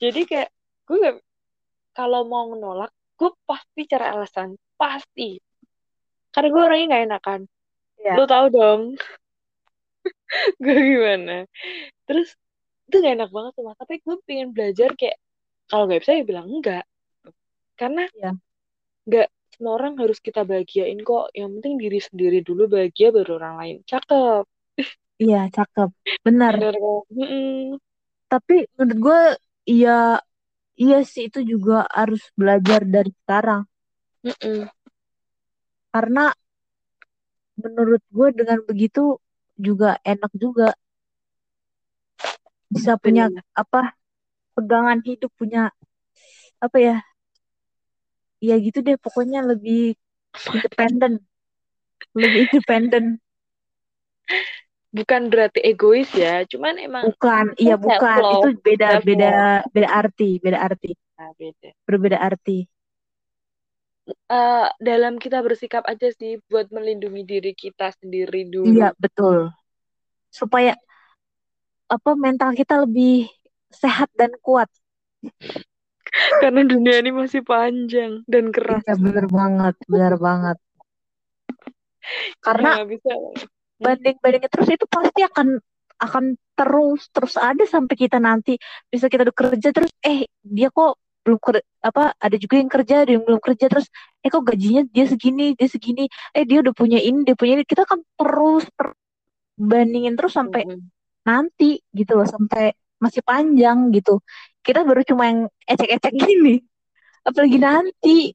jadi 0.00 0.20
kayak 0.28 0.50
gue 0.88 1.20
kalau 1.96 2.24
mau 2.28 2.48
menolak 2.52 2.92
gue 3.20 3.30
pasti 3.48 3.84
cari 3.88 4.06
alasan 4.08 4.56
pasti 4.80 5.36
karena 6.32 6.48
gue 6.50 6.62
orangnya 6.64 6.86
nggak 6.88 7.04
enakan 7.08 7.40
ya. 8.02 8.14
lu 8.18 8.24
tahu 8.26 8.46
dong. 8.50 8.82
Gue 10.64 10.74
gimana? 10.74 11.46
Terus 12.08 12.34
itu 12.90 12.96
gak 12.98 13.14
enak 13.14 13.30
banget 13.30 13.52
tuh 13.54 13.62
mas. 13.62 13.78
Tapi 13.78 14.02
gue 14.02 14.16
pengen 14.26 14.50
belajar 14.50 14.90
kayak 14.98 15.14
kalau 15.70 15.86
nggak 15.86 16.02
bisa 16.02 16.12
ya 16.18 16.24
bilang 16.26 16.46
enggak. 16.50 16.84
Karena 17.78 18.02
ya. 18.18 18.32
nggak 19.06 19.28
semua 19.54 19.72
orang 19.78 19.94
harus 20.02 20.18
kita 20.18 20.42
bahagiain 20.42 20.98
kok. 21.06 21.30
Yang 21.36 21.50
penting 21.60 21.74
diri 21.78 22.00
sendiri 22.02 22.38
dulu 22.42 22.66
bahagia 22.66 23.14
baru 23.14 23.38
orang 23.38 23.54
lain. 23.60 23.76
Cakep. 23.86 24.44
Iya 25.22 25.46
cakep. 25.54 25.90
Benar, 26.26 26.58
benar 26.58 26.74
mm 27.12 27.78
tapi 28.32 28.64
menurut 28.80 28.96
gue 28.96 29.20
iya 29.68 30.16
iya 30.80 30.98
sih 31.04 31.28
itu 31.28 31.44
juga 31.44 31.84
harus 31.92 32.24
belajar 32.32 32.80
dari 32.88 33.12
sekarang. 33.12 33.68
Mm 34.24 34.32
-mm. 34.40 34.60
Karena 35.92 36.32
menurut 37.60 38.00
gue 38.08 38.28
dengan 38.32 38.58
begitu 38.64 39.20
juga 39.60 40.00
enak 40.02 40.32
juga. 40.32 40.72
Bisa 42.72 42.96
punya 42.96 43.28
apa 43.52 43.92
pegangan 44.56 45.04
hidup 45.04 45.28
punya 45.36 45.68
apa 46.56 46.76
ya 46.80 46.96
ya 48.40 48.56
gitu 48.56 48.80
deh 48.80 48.96
pokoknya 48.96 49.44
lebih 49.44 49.92
independen. 50.48 51.20
Lebih 52.16 52.48
independen. 52.48 53.04
Bukan 54.92 55.28
berarti 55.28 55.60
egois 55.60 56.08
ya 56.16 56.44
cuman 56.48 56.76
emang 56.80 57.12
bukan 57.12 57.52
iya 57.56 57.76
bukan 57.80 58.20
itu 58.40 58.48
beda 58.60 59.00
beda 59.00 59.64
beda 59.68 59.88
arti 59.88 60.40
beda 60.40 60.58
arti. 60.60 60.96
Nah, 61.20 61.32
beda. 61.36 61.70
Berbeda 61.84 62.18
arti 62.20 62.71
uh, 64.08 64.68
dalam 64.82 65.18
kita 65.18 65.42
bersikap 65.42 65.86
aja 65.86 66.10
sih 66.14 66.40
buat 66.50 66.70
melindungi 66.74 67.22
diri 67.22 67.52
kita 67.54 67.94
sendiri 67.98 68.48
dulu 68.48 68.72
iya 68.72 68.90
betul 68.98 69.50
supaya 70.32 70.74
apa 71.86 72.10
mental 72.16 72.56
kita 72.56 72.82
lebih 72.82 73.28
sehat 73.68 74.08
dan 74.16 74.32
kuat 74.40 74.68
karena 76.42 76.60
dunia 76.66 77.00
ini 77.00 77.10
masih 77.12 77.40
panjang 77.40 78.20
dan 78.28 78.52
keras. 78.52 78.84
Iya 78.84 78.96
benar 79.00 79.26
banget, 79.32 79.74
benar 79.88 80.14
banget. 80.20 80.56
Karena 82.44 82.84
bisa 82.84 83.12
banding-bandingnya 83.82 84.50
terus 84.52 84.68
itu 84.70 84.86
pasti 84.86 85.20
akan 85.26 85.58
akan 86.02 86.24
terus 86.58 87.06
terus 87.14 87.34
ada 87.38 87.62
sampai 87.62 87.94
kita 87.94 88.18
nanti 88.18 88.58
bisa 88.90 89.06
kita 89.06 89.26
kerja 89.30 89.70
terus 89.70 89.90
eh 90.02 90.26
dia 90.42 90.70
kok 90.70 90.98
belum 91.22 91.38
kerja 91.38 91.62
apa 91.82 92.14
ada 92.18 92.36
juga 92.36 92.58
yang 92.58 92.70
kerja 92.70 92.94
ada 93.06 93.10
yang 93.14 93.22
belum 93.22 93.38
kerja 93.38 93.70
terus 93.70 93.86
eh 94.22 94.30
kok 94.30 94.42
gajinya 94.42 94.82
dia 94.90 95.06
segini 95.06 95.54
dia 95.54 95.68
segini 95.70 96.10
eh 96.34 96.42
dia 96.42 96.58
udah 96.62 96.74
punya 96.74 96.98
ini 96.98 97.22
dia 97.22 97.38
punya 97.38 97.62
ini 97.62 97.64
kita 97.66 97.86
kan 97.86 98.02
terus 98.18 98.66
ter 98.74 98.94
bandingin 99.54 100.18
terus 100.18 100.34
sampai 100.34 100.66
mm 100.66 100.74
-hmm. 100.74 100.82
nanti 101.22 101.78
gitu 101.94 102.18
loh 102.18 102.26
sampai 102.26 102.74
masih 102.98 103.22
panjang 103.22 103.94
gitu 103.94 104.18
kita 104.66 104.82
baru 104.82 105.02
cuma 105.06 105.30
yang 105.30 105.40
ecek-ecek 105.66 106.14
gini 106.14 106.62
apalagi 107.22 107.58
nanti 107.62 108.34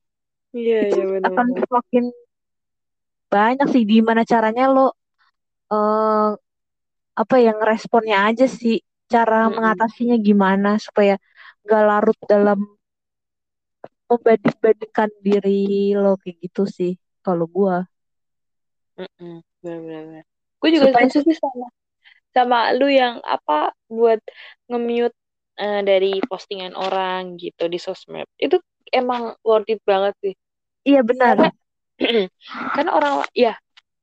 iya 0.56 0.88
itu 0.88 1.00
iya, 1.04 1.20
akan 1.28 1.46
semakin 1.60 2.06
banyak 3.28 3.68
sih 3.76 3.84
di 3.84 4.00
mana 4.00 4.24
caranya 4.24 4.72
lo 4.72 4.96
uh, 5.72 6.32
apa 7.18 7.36
yang 7.44 7.60
responnya 7.60 8.32
aja 8.32 8.48
sih 8.48 8.80
cara 9.12 9.44
mm 9.44 9.46
-hmm. 9.48 9.56
mengatasinya 9.60 10.18
gimana 10.20 10.80
supaya 10.80 11.20
gak 11.68 11.84
larut 11.84 12.20
dalam 12.24 12.77
membanding-bandingkan 14.08 15.10
diri 15.20 15.94
lo 15.96 16.16
kayak 16.20 16.38
gitu 16.40 16.64
sih 16.68 16.96
kalau 17.20 17.46
gue. 17.48 17.78
Mm 18.98 19.10
-mm, 19.20 19.36
benar-benar. 19.62 20.24
Gue 20.58 20.70
juga 20.74 20.90
supaya... 20.90 21.08
setuju 21.12 21.32
sama 21.38 21.68
sama 22.38 22.60
lu 22.78 22.86
yang 22.86 23.18
apa 23.26 23.74
buat 23.90 24.22
nge-mute 24.70 25.16
uh, 25.58 25.82
dari 25.82 26.22
postingan 26.22 26.78
orang 26.78 27.36
gitu 27.42 27.66
di 27.66 27.82
sosmed. 27.82 28.30
Itu 28.38 28.62
emang 28.94 29.34
worth 29.42 29.70
it 29.74 29.82
banget 29.82 30.14
sih. 30.22 30.34
Iya 30.86 31.02
benar. 31.02 31.36
Karena, 31.36 31.52
karena 32.78 32.92
orang 32.94 33.14
ya 33.34 33.54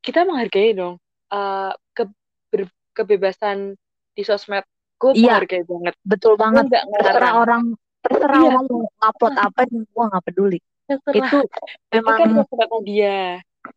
kita 0.03 0.27
menghargai 0.27 0.75
dong 0.75 0.99
uh, 1.31 1.73
ke 1.95 2.11
ber, 2.51 2.67
kebebasan 2.93 3.79
di 4.19 4.23
sosmed. 4.27 4.67
Gue 4.99 5.15
iya, 5.15 5.39
menghargai 5.39 5.63
banget. 5.63 5.95
Betul 6.03 6.35
banget. 6.35 6.67
terserah 6.75 7.39
orang 7.39 7.79
terserah 8.05 8.41
iya. 8.45 8.53
mau 8.61 8.65
ngupload 8.69 9.35
apa 9.41 9.61
gue 9.65 10.05
nggak 10.13 10.25
peduli. 10.29 10.59
Terserah. 10.85 11.17
Itu 11.17 11.39
itu 11.49 11.61
memang 11.97 12.15
kan 12.21 12.29
kata 12.45 12.79
dia. 12.85 13.17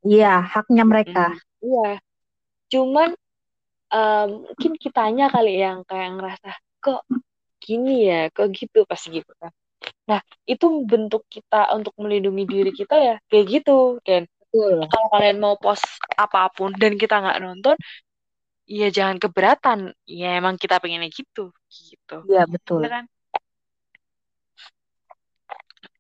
Iya 0.04 0.34
haknya 0.44 0.84
mereka. 0.84 1.26
Mm-mm. 1.32 1.64
iya. 1.64 1.90
Cuman 2.68 3.10
em, 3.88 4.30
mungkin 4.44 4.72
kitanya 4.76 5.32
kali 5.32 5.64
yang 5.64 5.88
kayak 5.88 6.10
ngerasa 6.20 6.52
kok 6.84 7.02
gini 7.64 8.12
ya? 8.12 8.28
Kok 8.36 8.48
gitu? 8.52 8.84
Pas 8.84 9.00
gitu 9.00 9.32
kan. 9.40 9.52
Nah 10.12 10.20
itu 10.44 10.66
bentuk 10.84 11.24
kita 11.32 11.72
untuk 11.72 11.96
melindungi 11.96 12.44
diri 12.44 12.72
kita 12.76 12.96
ya 13.00 13.16
kayak 13.32 13.46
gitu 13.48 14.02
kan 14.04 14.28
kalau 14.88 15.08
kalian 15.14 15.38
mau 15.38 15.54
post 15.60 15.86
apa 16.18 16.50
pun 16.50 16.74
dan 16.74 16.98
kita 16.98 17.20
nggak 17.20 17.40
nonton 17.44 17.78
ya 18.68 18.92
jangan 18.92 19.16
keberatan. 19.22 19.96
Ya 20.04 20.36
emang 20.36 20.60
kita 20.60 20.84
pengennya 20.84 21.08
gitu 21.08 21.56
gitu. 21.72 22.18
Iya 22.28 22.44
betul. 22.52 22.84
Bener 22.84 23.04
kan 23.04 23.06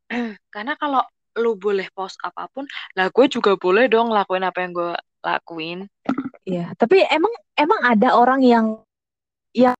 karena 0.53 0.73
kalau 0.79 1.03
lu 1.37 1.53
boleh 1.53 1.85
post 1.93 2.17
apa 2.25 2.49
pun 2.49 2.65
lah 2.97 3.13
gue 3.13 3.25
juga 3.29 3.53
boleh 3.53 3.85
dong 3.85 4.09
lakuin 4.09 4.41
apa 4.41 4.65
yang 4.65 4.71
gue 4.73 4.93
lakuin 5.21 5.85
Iya. 6.47 6.71
Tapi 6.79 7.03
emang 7.11 7.33
emang 7.59 7.79
ada 7.83 8.15
orang 8.15 8.39
yang 8.39 8.65
yang 9.51 9.75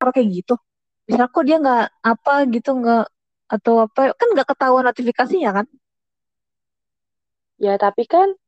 kayak 0.00 0.28
gitu. 0.32 0.56
Misal 1.04 1.28
kok 1.28 1.44
dia 1.44 1.60
nggak 1.60 2.00
apa 2.00 2.48
gitu 2.48 2.70
nggak 2.80 3.04
atau 3.48 3.84
apa 3.84 4.16
kan 4.16 4.28
nggak 4.32 4.48
ketahuan 4.48 4.88
notifikasinya 4.88 5.50
kan? 5.52 5.66
ya 7.58 7.74
tapi 7.74 8.06
kan 8.06 8.38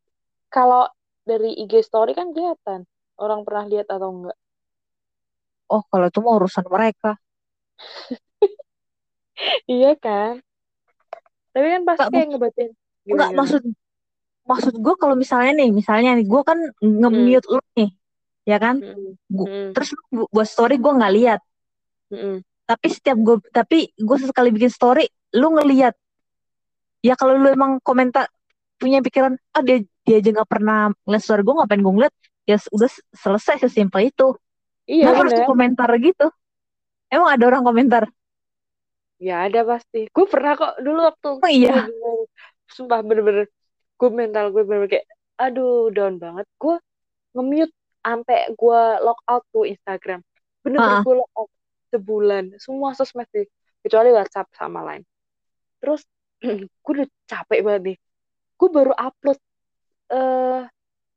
kalau 0.55 0.87
dari 1.27 1.51
IG 1.59 1.83
story 1.83 2.15
kan 2.15 2.31
kelihatan 2.31 2.87
orang 3.19 3.43
pernah 3.43 3.67
lihat 3.67 3.91
atau 3.91 4.07
enggak 4.15 4.39
Oh 5.71 5.83
kalau 5.87 6.11
itu 6.11 6.19
mau 6.19 6.35
urusan 6.35 6.67
mereka. 6.67 7.15
iya 9.67 9.93
kan 9.97 10.41
tapi 11.51 11.67
kan 11.67 11.83
pasti 11.87 12.07
kayak 12.15 12.29
ngebatin 12.31 12.71
nggak 13.07 13.31
maksud 13.35 13.63
maksud 14.47 14.75
gue 14.79 14.95
kalau 14.99 15.15
misalnya 15.15 15.53
nih 15.63 15.71
misalnya 15.71 16.11
nih 16.19 16.27
gue 16.27 16.43
kan 16.43 16.59
hmm. 16.59 16.97
nge-mute 17.01 17.47
lu 17.51 17.61
nih 17.79 17.91
ya 18.49 18.57
kan 18.59 18.77
Hmm. 18.81 19.15
Gu- 19.31 19.47
Hmm. 19.47 19.71
terus 19.77 19.95
lu 19.95 20.03
bu- 20.11 20.31
buat 20.31 20.49
story 20.49 20.81
gue 20.81 20.93
nggak 20.93 21.15
lihat 21.15 21.41
Hmm. 22.11 22.43
tapi 22.67 22.87
setiap 22.91 23.19
gue 23.19 23.37
tapi 23.55 23.79
gue 23.95 24.17
sesekali 24.19 24.51
bikin 24.51 24.71
story 24.73 25.07
lu 25.39 25.55
ngeliat 25.55 25.95
ya 27.01 27.15
kalau 27.15 27.39
lu 27.39 27.49
emang 27.51 27.79
komentar 27.81 28.27
punya 28.81 29.05
pikiran 29.05 29.37
ah 29.55 29.63
dia 29.63 29.85
dia 30.03 30.17
aja 30.19 30.31
nggak 30.35 30.51
pernah 30.51 30.91
ngeliat 31.07 31.23
story 31.23 31.43
gue 31.45 31.55
ngapain 31.55 31.83
gue 31.83 31.95
ngeliat 31.95 32.15
ya 32.49 32.57
udah 32.75 32.91
selesai 33.15 33.63
sesimpel 33.63 34.11
itu 34.11 34.35
iya 34.91 35.07
nggak 35.07 35.17
harus 35.23 35.33
komentar 35.47 35.91
gitu 36.03 36.27
emang 37.13 37.29
ada 37.31 37.45
orang 37.47 37.63
komentar 37.63 38.03
ya 39.27 39.35
ada 39.47 39.61
pasti. 39.71 39.99
Gue 40.15 40.27
pernah 40.33 40.53
kok 40.61 40.73
dulu 40.85 40.99
waktu 41.09 41.27
oh 41.29 41.37
gue 41.43 41.51
iya 41.53 41.71
bener- 41.89 42.29
sumpah 42.77 43.01
bener-bener. 43.09 43.47
Gue 43.99 44.09
mental 44.21 44.45
gue 44.55 44.63
bener 44.69 44.87
kayak 44.93 45.07
aduh 45.43 45.93
down 45.97 46.15
banget. 46.25 46.47
Gue 46.63 46.75
nge-mute 47.37 47.75
sampai 48.05 48.39
gue 48.61 48.81
log 49.07 49.19
out 49.31 49.45
tuh 49.55 49.65
Instagram. 49.73 50.21
Bener-bener 50.65 50.99
Ah, 50.99 51.05
gue 51.05 51.15
log 51.21 51.31
out 51.39 51.51
sebulan. 51.93 52.45
Semua 52.65 52.91
sosmed 52.99 53.29
sih. 53.35 53.47
Kecuali 53.85 54.11
WhatsApp 54.17 54.49
sama 54.61 54.81
lain 54.89 55.03
terus 55.81 56.03
gue 56.85 56.93
udah 56.97 57.09
capek 57.31 57.61
banget 57.67 57.83
nih. 57.95 57.97
Gue 58.59 58.69
baru 58.73 58.93
upload 58.97 59.39
eh 60.13 60.63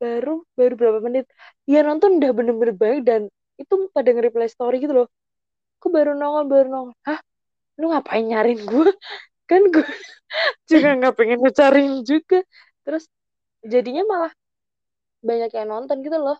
baru 0.02 0.34
baru 0.58 0.74
berapa 0.80 1.00
menit. 1.08 1.26
Ya 1.70 1.80
nonton 1.88 2.20
udah 2.20 2.32
bener-bener 2.38 2.76
baik 2.76 3.00
dan 3.08 3.22
itu 3.62 3.74
pada 3.96 4.10
nge-reply 4.14 4.48
story 4.52 4.76
gitu 4.84 4.94
loh. 4.96 5.08
Gue 5.82 5.90
baru 5.94 6.12
nongol 6.20 6.46
baru 6.52 6.68
nongol. 6.74 6.96
Hah 7.08 7.20
lu 7.80 7.90
ngapain 7.90 8.26
nyariin 8.26 8.62
gue 8.64 8.90
kan 9.50 9.62
gue 9.70 9.86
juga 10.72 10.90
nggak 11.00 11.16
pengen 11.18 11.40
ngecariin 11.44 11.96
juga. 12.06 12.40
Terus 12.84 13.08
jadinya 13.64 14.04
malah 14.08 14.34
banyak 15.24 15.52
yang 15.56 15.68
nonton 15.72 16.04
gitu 16.04 16.18
loh. 16.20 16.38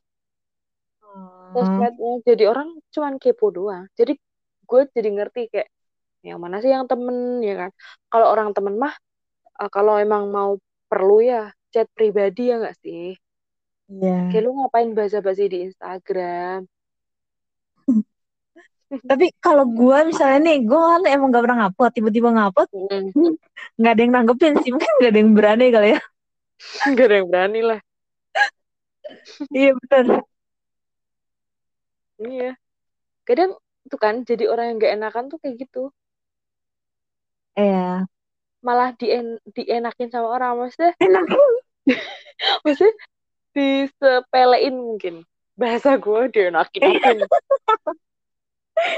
Hmm, 1.04 1.54
sosmednya 1.56 2.12
jadi 2.28 2.44
orang 2.52 2.70
cuman 2.92 3.16
kepo 3.22 3.54
doang. 3.54 3.88
Jadi 3.96 4.18
gue 4.64 4.82
jadi 4.92 5.10
ngerti 5.14 5.42
kayak 5.52 5.70
yang 6.24 6.40
mana 6.40 6.60
sih 6.64 6.72
yang 6.72 6.88
temen? 6.88 7.40
Ya 7.44 7.68
kan. 7.68 7.72
Kalau 8.12 8.28
orang 8.32 8.52
temen 8.56 8.76
mah 8.80 8.94
eh, 9.62 9.70
kalau 9.72 10.00
emang 10.00 10.32
mau 10.32 10.60
perlu 10.90 11.24
ya 11.24 11.52
chat 11.74 11.88
pribadi 11.96 12.52
ya 12.52 12.60
nggak 12.62 12.78
sih? 12.84 13.16
Iya. 13.92 14.32
Kayak 14.32 14.44
lu 14.48 14.52
ngapain 14.58 14.90
basa-basi 14.96 15.44
di 15.52 15.58
Instagram 15.68 16.66
tapi 19.02 19.34
kalau 19.42 19.66
gue 19.66 19.98
misalnya 20.06 20.40
nih 20.44 20.58
gue 20.68 20.78
kan 20.78 21.02
emang 21.10 21.34
gak 21.34 21.44
pernah 21.46 21.58
ngupload 21.66 21.92
tiba-tiba 21.98 22.30
ngupload 22.30 22.70
Hmm, 22.74 23.34
nggak 23.80 23.92
ada 23.94 24.02
yang 24.02 24.14
nanggepin 24.14 24.54
sih 24.62 24.70
mungkin 24.70 24.92
nggak 25.02 25.12
ada 25.12 25.20
yang 25.20 25.32
berani 25.34 25.66
kali 25.74 25.90
ya. 25.98 26.02
Nggak 26.94 27.06
ada 27.10 27.16
yang 27.20 27.30
berani 27.30 27.62
lah. 27.64 27.80
Iya 29.54 29.72
bener. 29.78 30.06
Iya. 32.24 32.50
Kadang 33.28 33.52
tuh 33.92 34.00
kan 34.00 34.24
jadi 34.24 34.48
orang 34.48 34.66
yang 34.74 34.78
gak 34.80 34.94
enakan 34.96 35.26
tuh 35.28 35.38
kayak 35.44 35.56
gitu. 35.60 35.92
Iya. 37.60 38.08
Malah 38.64 38.96
dien 38.96 39.44
dienakin 39.52 40.08
sama 40.08 40.40
orang 40.40 40.56
maksudnya 40.56 40.96
enak. 41.04 41.26
maksudnya 42.64 42.96
disepelein 43.52 44.76
mungkin. 44.80 45.28
Bahasa 45.60 46.00
gue 46.00 46.22
dienakin-akin 46.32 47.28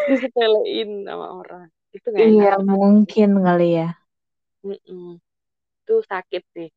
disepelein 0.10 1.06
sama 1.08 1.28
orang. 1.42 1.68
Itu 1.96 2.08
gak 2.12 2.22
iya 2.22 2.60
enak. 2.60 2.68
mungkin 2.68 3.30
kali 3.40 3.68
ya. 3.80 3.90
Mm-mm. 4.66 5.22
itu 5.86 5.96
sakit 6.10 6.44
sih. 6.58 6.70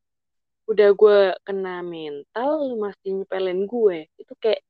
Udah 0.69 0.93
gue 0.93 1.19
kena 1.49 1.81
mental 1.81 2.51
lu 2.69 2.77
masih 2.85 3.25
nyepelin 3.25 3.65
gue. 3.65 3.99
Itu 4.21 4.37
kayak 4.37 4.61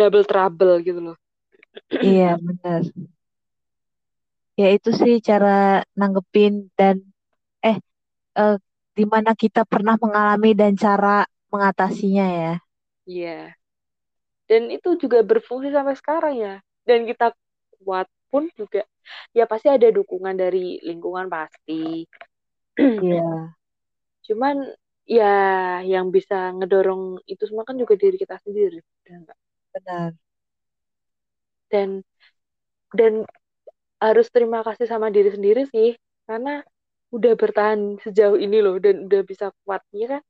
double 0.00 0.24
trouble 0.24 0.80
gitu 0.80 1.00
loh. 1.12 1.16
Iya 2.00 2.40
bener. 2.40 2.82
Ya 4.58 4.68
itu 4.74 4.90
sih 4.90 5.20
cara 5.22 5.84
nanggepin 5.94 6.72
dan 6.74 7.04
eh, 7.62 7.78
eh 8.34 8.56
di 8.96 9.04
mana 9.06 9.30
kita 9.38 9.62
pernah 9.62 9.94
mengalami 10.00 10.50
dan 10.58 10.74
cara 10.74 11.22
mengatasinya 11.52 12.26
ya. 12.26 12.54
Iya. 13.06 13.54
Dan 14.48 14.72
itu 14.72 14.96
juga 14.96 15.20
berfungsi 15.22 15.68
sampai 15.70 15.94
sekarang 15.94 16.34
ya 16.40 16.54
dan 16.88 17.04
kita 17.04 17.36
kuat 17.84 18.08
pun 18.32 18.48
juga 18.56 18.84
ya 19.36 19.44
pasti 19.44 19.68
ada 19.68 19.88
dukungan 19.92 20.36
dari 20.36 20.80
lingkungan 20.80 21.28
pasti. 21.28 22.08
Iya. 22.80 23.52
Cuman 24.28 24.56
ya 25.08 25.34
yang 25.84 26.12
bisa 26.12 26.52
ngedorong 26.56 27.24
itu 27.24 27.44
semua 27.48 27.64
kan 27.64 27.76
juga 27.76 27.96
diri 27.96 28.16
kita 28.16 28.36
sendiri 28.44 28.80
benar. 29.72 30.12
Dan 31.68 32.00
dan 32.96 33.12
harus 34.00 34.26
terima 34.32 34.64
kasih 34.64 34.88
sama 34.88 35.12
diri 35.12 35.28
sendiri 35.32 35.68
sih 35.68 35.96
karena 36.24 36.64
udah 37.08 37.32
bertahan 37.40 37.96
sejauh 38.04 38.36
ini 38.36 38.60
loh 38.60 38.76
dan 38.76 39.08
udah 39.08 39.20
bisa 39.24 39.48
kuat 39.64 39.80
ya 39.96 40.18
kan? 40.18 40.22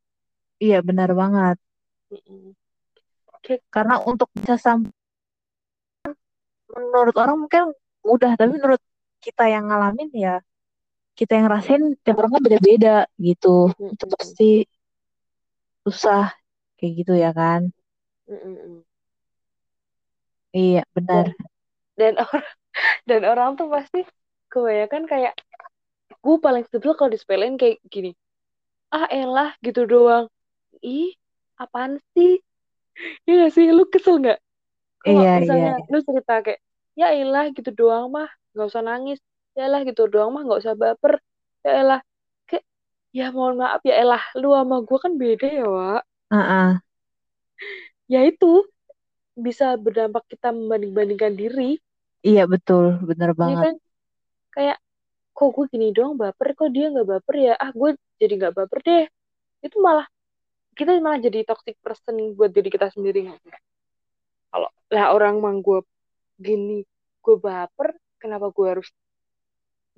Iya 0.63 0.79
benar 0.83 1.11
banget. 1.15 1.57
Mm-mm. 2.11 2.55
Kayak 3.43 3.63
karena 3.71 4.03
untuk 4.03 4.31
bisa 4.35 4.59
sampai 4.59 4.98
menurut 6.83 7.17
orang 7.23 7.37
mungkin 7.43 7.63
mudah 8.09 8.33
tapi 8.39 8.51
menurut 8.57 8.81
kita 9.25 9.45
yang 9.55 9.65
ngalamin 9.69 10.09
ya 10.15 10.35
kita 11.19 11.33
yang 11.39 11.49
rasain 11.55 11.83
tiap 12.05 12.17
orang 12.21 12.33
kan 12.39 12.43
beda-beda 12.47 12.97
gitu. 13.19 13.49
Itu 13.95 14.05
mm-mm, 14.11 14.11
pasti 14.15 14.45
susah 15.85 16.25
kayak 16.79 16.93
gitu 16.99 17.13
ya 17.25 17.31
kan? 17.39 17.61
Mm-mm. 18.31 18.85
iya 20.61 20.83
benar. 20.95 21.27
Dan 21.27 21.35
dan 21.99 22.15
orang 22.25 22.47
dan 23.09 23.23
orang 23.25 23.51
tuh 23.59 23.69
pasti 23.73 24.01
kebanyakan 24.53 25.05
kayak 25.11 25.35
gue 26.25 26.37
paling 26.43 26.65
sebel 26.71 26.93
kalau 26.99 27.11
disepelein 27.15 27.57
kayak 27.61 27.79
gini. 27.89 28.13
Ah 28.95 29.07
elah 29.13 29.55
gitu 29.65 29.85
doang. 29.89 30.27
Ih 30.85 31.15
apaan 31.59 32.01
sih? 32.15 32.41
Ya 33.27 33.47
gak 33.47 33.53
sih? 33.57 33.67
Lu 33.71 33.87
kesel 33.93 34.19
nggak? 34.23 34.39
Kalau 35.03 35.23
iya 35.23 35.33
iya. 35.41 35.41
misalnya 35.41 35.73
lu 35.93 35.99
cerita 36.03 36.35
kayak 36.47 36.61
ya 36.99 37.15
elah 37.15 37.47
gitu 37.55 37.71
doang 37.71 38.11
mah 38.11 38.27
nggak 38.53 38.67
usah 38.71 38.83
nangis. 38.83 39.23
Ya 39.55 39.71
elah 39.71 39.87
gitu 39.87 40.11
doang 40.11 40.35
mah 40.35 40.43
nggak 40.43 40.61
usah 40.67 40.75
baper. 40.75 41.23
Ya 41.63 41.73
elah. 41.83 42.01
Kayak 42.51 42.65
ya 43.15 43.27
mohon 43.31 43.55
maaf 43.63 43.81
ya 43.87 43.95
elah 44.03 44.23
lu 44.35 44.51
sama 44.59 44.77
gue 44.83 44.99
kan 44.99 45.13
beda 45.15 45.47
ya 45.47 45.67
Wak. 45.71 46.03
Heeh. 46.35 46.71
ya 48.13 48.21
itu 48.27 48.67
bisa 49.39 49.79
berdampak 49.79 50.27
kita 50.27 50.51
membanding-bandingkan 50.51 51.39
diri. 51.39 51.79
Iya 52.27 52.51
betul. 52.51 52.99
Benar 53.07 53.31
ya 53.31 53.37
banget. 53.39 53.63
kan? 53.63 53.75
Kayak 54.51 54.79
kok 55.39 55.49
gue 55.55 55.65
gini 55.71 55.95
doang 55.95 56.19
baper? 56.19 56.59
Kok 56.59 56.71
dia 56.75 56.91
nggak 56.91 57.07
baper 57.07 57.35
ya? 57.39 57.55
Ah 57.55 57.71
gue 57.71 57.95
jadi 58.19 58.35
nggak 58.35 58.55
baper 58.59 58.79
deh. 58.83 59.05
Itu 59.63 59.79
malah 59.79 60.11
kita 60.79 60.95
malah 61.03 61.19
jadi 61.19 61.43
toxic 61.43 61.75
person 61.83 62.39
buat 62.39 62.55
diri 62.55 62.71
kita 62.71 62.95
sendiri 62.95 63.27
nggak 63.27 63.59
kalau 64.55 64.71
lah 64.95 65.11
orang 65.11 65.43
mang 65.43 65.59
gue 65.59 65.83
gini 66.39 66.87
gue 67.19 67.37
baper 67.37 67.99
kenapa 68.23 68.49
gue 68.55 68.67
harus 68.67 68.89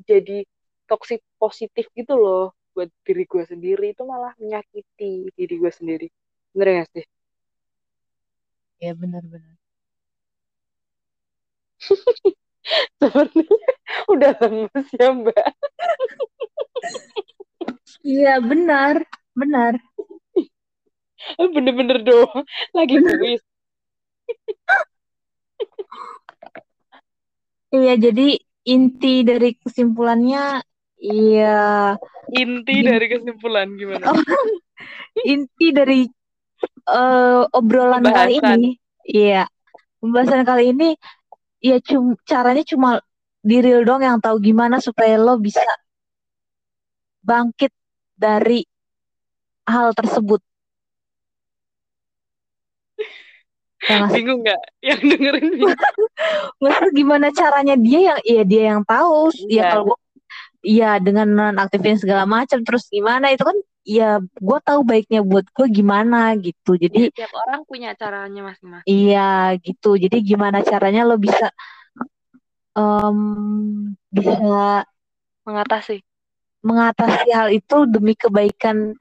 jadi 0.09 0.43
toxic 0.89 1.21
positif 1.37 1.87
gitu 1.93 2.17
loh 2.17 2.57
buat 2.73 2.89
diri 3.05 3.25
gue 3.29 3.45
sendiri. 3.45 3.93
Itu 3.93 4.09
malah 4.09 4.33
menyakiti 4.41 5.29
diri 5.37 5.55
gue 5.61 5.73
sendiri. 5.73 6.07
Bener 6.57 6.83
gak 6.83 6.89
sih? 6.97 7.07
Ya 8.81 8.97
benar-benar 8.97 9.61
sepertinya 13.01 13.71
udah 14.13 14.33
lemes 14.41 14.89
ya 14.97 15.09
mbak. 15.13 15.53
Iya 18.01 18.41
benar 18.41 19.05
benar 19.37 19.75
bener-bener 21.37 21.99
dong 22.01 22.33
lagi 22.73 22.97
kuis 22.97 23.43
iya 27.75 27.95
jadi 27.97 28.39
inti 28.67 29.25
dari 29.25 29.57
kesimpulannya 29.57 30.61
iya. 31.01 31.97
Inti 32.31 32.85
dari 32.85 33.07
kesimpulan 33.09 33.75
gimana? 33.75 34.05
Oh, 34.13 34.15
inti 35.33 35.73
dari 35.75 36.07
eh, 36.87 37.43
obrolan 37.51 38.05
kali 38.05 38.39
Pembahasan. 38.39 38.59
ini. 38.61 38.71
Iya 39.11 39.49
pembahasan 40.01 40.43
kali 40.49 40.73
ini 40.73 40.97
ya 41.61 41.77
cum 41.85 42.17
caranya 42.25 42.65
cuma 42.65 43.05
diri 43.45 43.77
lo 43.77 43.85
doang 43.85 44.05
yang 44.05 44.19
tahu 44.19 44.41
gimana 44.41 44.81
supaya 44.81 45.21
lo 45.21 45.37
bisa 45.37 45.61
bangkit 47.21 47.73
dari 48.17 48.65
hal 49.69 49.93
tersebut 49.93 50.41
ya 53.89 53.97
sih? 54.07 54.23
bingung 54.23 54.41
nggak? 54.45 54.61
Yang 54.85 55.01
dengerin 55.09 55.47
Maksudnya 56.63 56.91
gimana 56.93 57.27
caranya 57.33 57.75
dia 57.77 58.01
yang 58.13 58.21
iya 58.23 58.43
dia 58.45 58.63
yang 58.75 58.83
tahu. 58.85 59.33
Ya 59.49 59.65
Iya. 59.65 59.65
kalau 59.69 59.85
gua 59.93 59.99
iya 60.61 60.91
dengan 61.01 61.27
nonaktifin 61.29 61.97
segala 61.97 62.29
macam 62.29 62.61
terus 62.63 62.85
gimana? 62.89 63.33
Itu 63.33 63.49
kan 63.49 63.57
ya 63.81 64.21
gue 64.21 64.59
tahu 64.61 64.81
baiknya 64.85 65.25
buat 65.25 65.49
gue 65.49 65.67
gimana 65.73 66.37
gitu. 66.37 66.77
Jadi 66.77 67.11
tiap 67.17 67.33
orang 67.33 67.65
punya 67.65 67.97
caranya 67.97 68.41
masing-masing. 68.45 68.85
Iya 68.87 69.57
gitu. 69.59 69.97
Jadi 69.97 70.17
gimana 70.21 70.61
caranya 70.61 71.09
lo 71.09 71.17
bisa 71.17 71.49
em, 72.77 73.19
bisa 74.13 74.85
mengatasi. 75.45 76.05
mengatasi 76.61 77.33
hal 77.33 77.49
itu 77.49 77.89
demi 77.89 78.13
kebaikan 78.13 78.93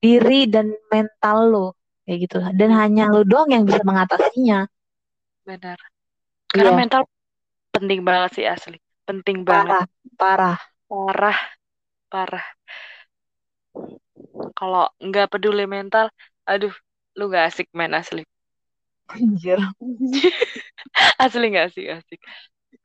diri 0.00 0.48
dan 0.48 0.72
mental 0.88 1.38
lo 1.52 1.68
kayak 2.04 2.18
gitu 2.24 2.36
dan 2.60 2.70
hanya 2.80 3.02
lo 3.12 3.20
doang 3.30 3.48
yang 3.54 3.64
bisa 3.68 3.82
mengatasinya. 3.88 4.58
Benar. 5.48 5.78
Karena 6.54 6.72
Iya. 6.72 6.78
mental 6.80 7.02
penting 7.74 8.00
banget 8.08 8.30
sih 8.36 8.46
asli. 8.54 8.76
Penting 9.08 9.38
banget. 9.50 9.78
Parah 9.78 9.84
parah. 10.18 10.58
Parah 10.88 11.38
parah. 12.12 12.44
Kalau 14.58 14.84
nggak 15.06 15.30
peduli 15.32 15.64
mental 15.76 16.06
aduh 16.50 16.74
lu 17.18 17.22
nggak 17.30 17.44
asik 17.48 17.66
main 17.78 17.92
asli. 18.00 18.22
Anjir. 19.14 19.58
Asli 21.24 21.44
nggak 21.50 21.66
asik 21.68 21.86
asik. 21.96 22.20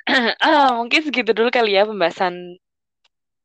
Ah, 0.45 0.69
mungkin 0.79 1.01
segitu 1.05 1.31
dulu 1.37 1.49
kali 1.53 1.69
ya 1.77 1.83
pembahasan 1.89 2.35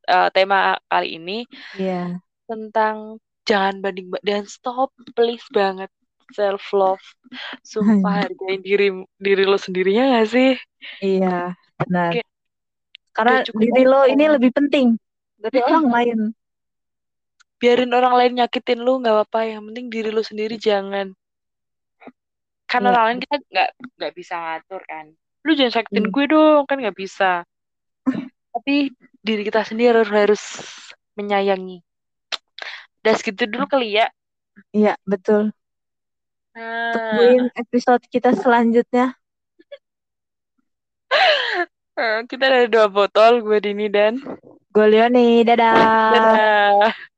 eh, 0.08 0.28
tema 0.34 0.76
kali 0.90 1.06
ini 1.18 1.32
iya. 1.74 2.20
tentang 2.48 3.20
jangan 3.44 3.80
banding 3.84 4.08
ba- 4.08 4.24
dan 4.24 4.48
stop 4.48 4.90
please 5.12 5.44
banget 5.52 5.92
self 6.32 6.72
love 6.72 7.04
sumpah 7.60 8.14
hargain 8.24 8.60
diri 8.64 8.88
diri 9.20 9.44
lo 9.44 9.60
sendirinya 9.60 10.20
gak 10.20 10.28
sih? 10.32 10.56
Iya 11.04 11.52
benar. 11.84 12.10
Kayak, 12.16 12.28
karena 13.14 13.36
diri 13.44 13.82
lo 13.84 14.00
ini 14.08 14.24
lebih 14.28 14.50
penting. 14.52 14.96
Dari 15.38 15.60
orang 15.60 15.86
lain. 15.92 16.18
Biarin 17.60 17.92
orang 17.96 18.14
lain 18.16 18.32
nyakitin 18.40 18.80
lu 18.80 19.00
nggak 19.00 19.14
apa-apa. 19.14 19.40
Yang 19.48 19.62
penting 19.72 19.86
diri 19.92 20.10
lu 20.12 20.22
sendiri 20.24 20.56
jangan. 20.56 21.12
Karena 22.68 22.88
Iya. 22.90 22.92
orang 22.96 23.04
lain 23.06 23.18
kita 23.22 23.36
nggak 23.40 23.70
nggak 24.00 24.12
bisa 24.16 24.34
ngatur 24.34 24.82
kan. 24.88 25.06
Lu 25.44 25.50
jangan 25.52 25.72
sakitin 25.80 26.06
Iya. 26.08 26.12
gue 26.12 26.24
dong 26.32 26.62
kan 26.64 26.76
nggak 26.80 26.96
bisa. 26.96 27.32
Tapi 28.54 28.92
diri 29.24 29.42
kita 29.44 29.64
sendiri 29.64 29.92
harus, 30.00 30.10
harus 30.12 30.42
menyayangi 31.14 31.80
udah 33.04 33.14
segitu 33.20 33.44
dulu 33.44 33.68
kali 33.68 34.00
ya. 34.00 34.08
Iya 34.72 34.96
betul. 35.04 35.52
Nah, 36.56 36.96
tungguin 36.96 37.52
episode 37.52 38.00
kita 38.08 38.32
selanjutnya. 38.32 39.12
Eh, 41.94 42.26
kita 42.26 42.50
ada 42.50 42.66
dua 42.66 42.90
botol 42.90 43.38
gue 43.38 43.62
Dini 43.62 43.86
dan 43.86 44.18
gue 44.74 44.86
Leoni. 44.90 45.46
Dadah. 45.46 45.78
Dadah 46.10 47.13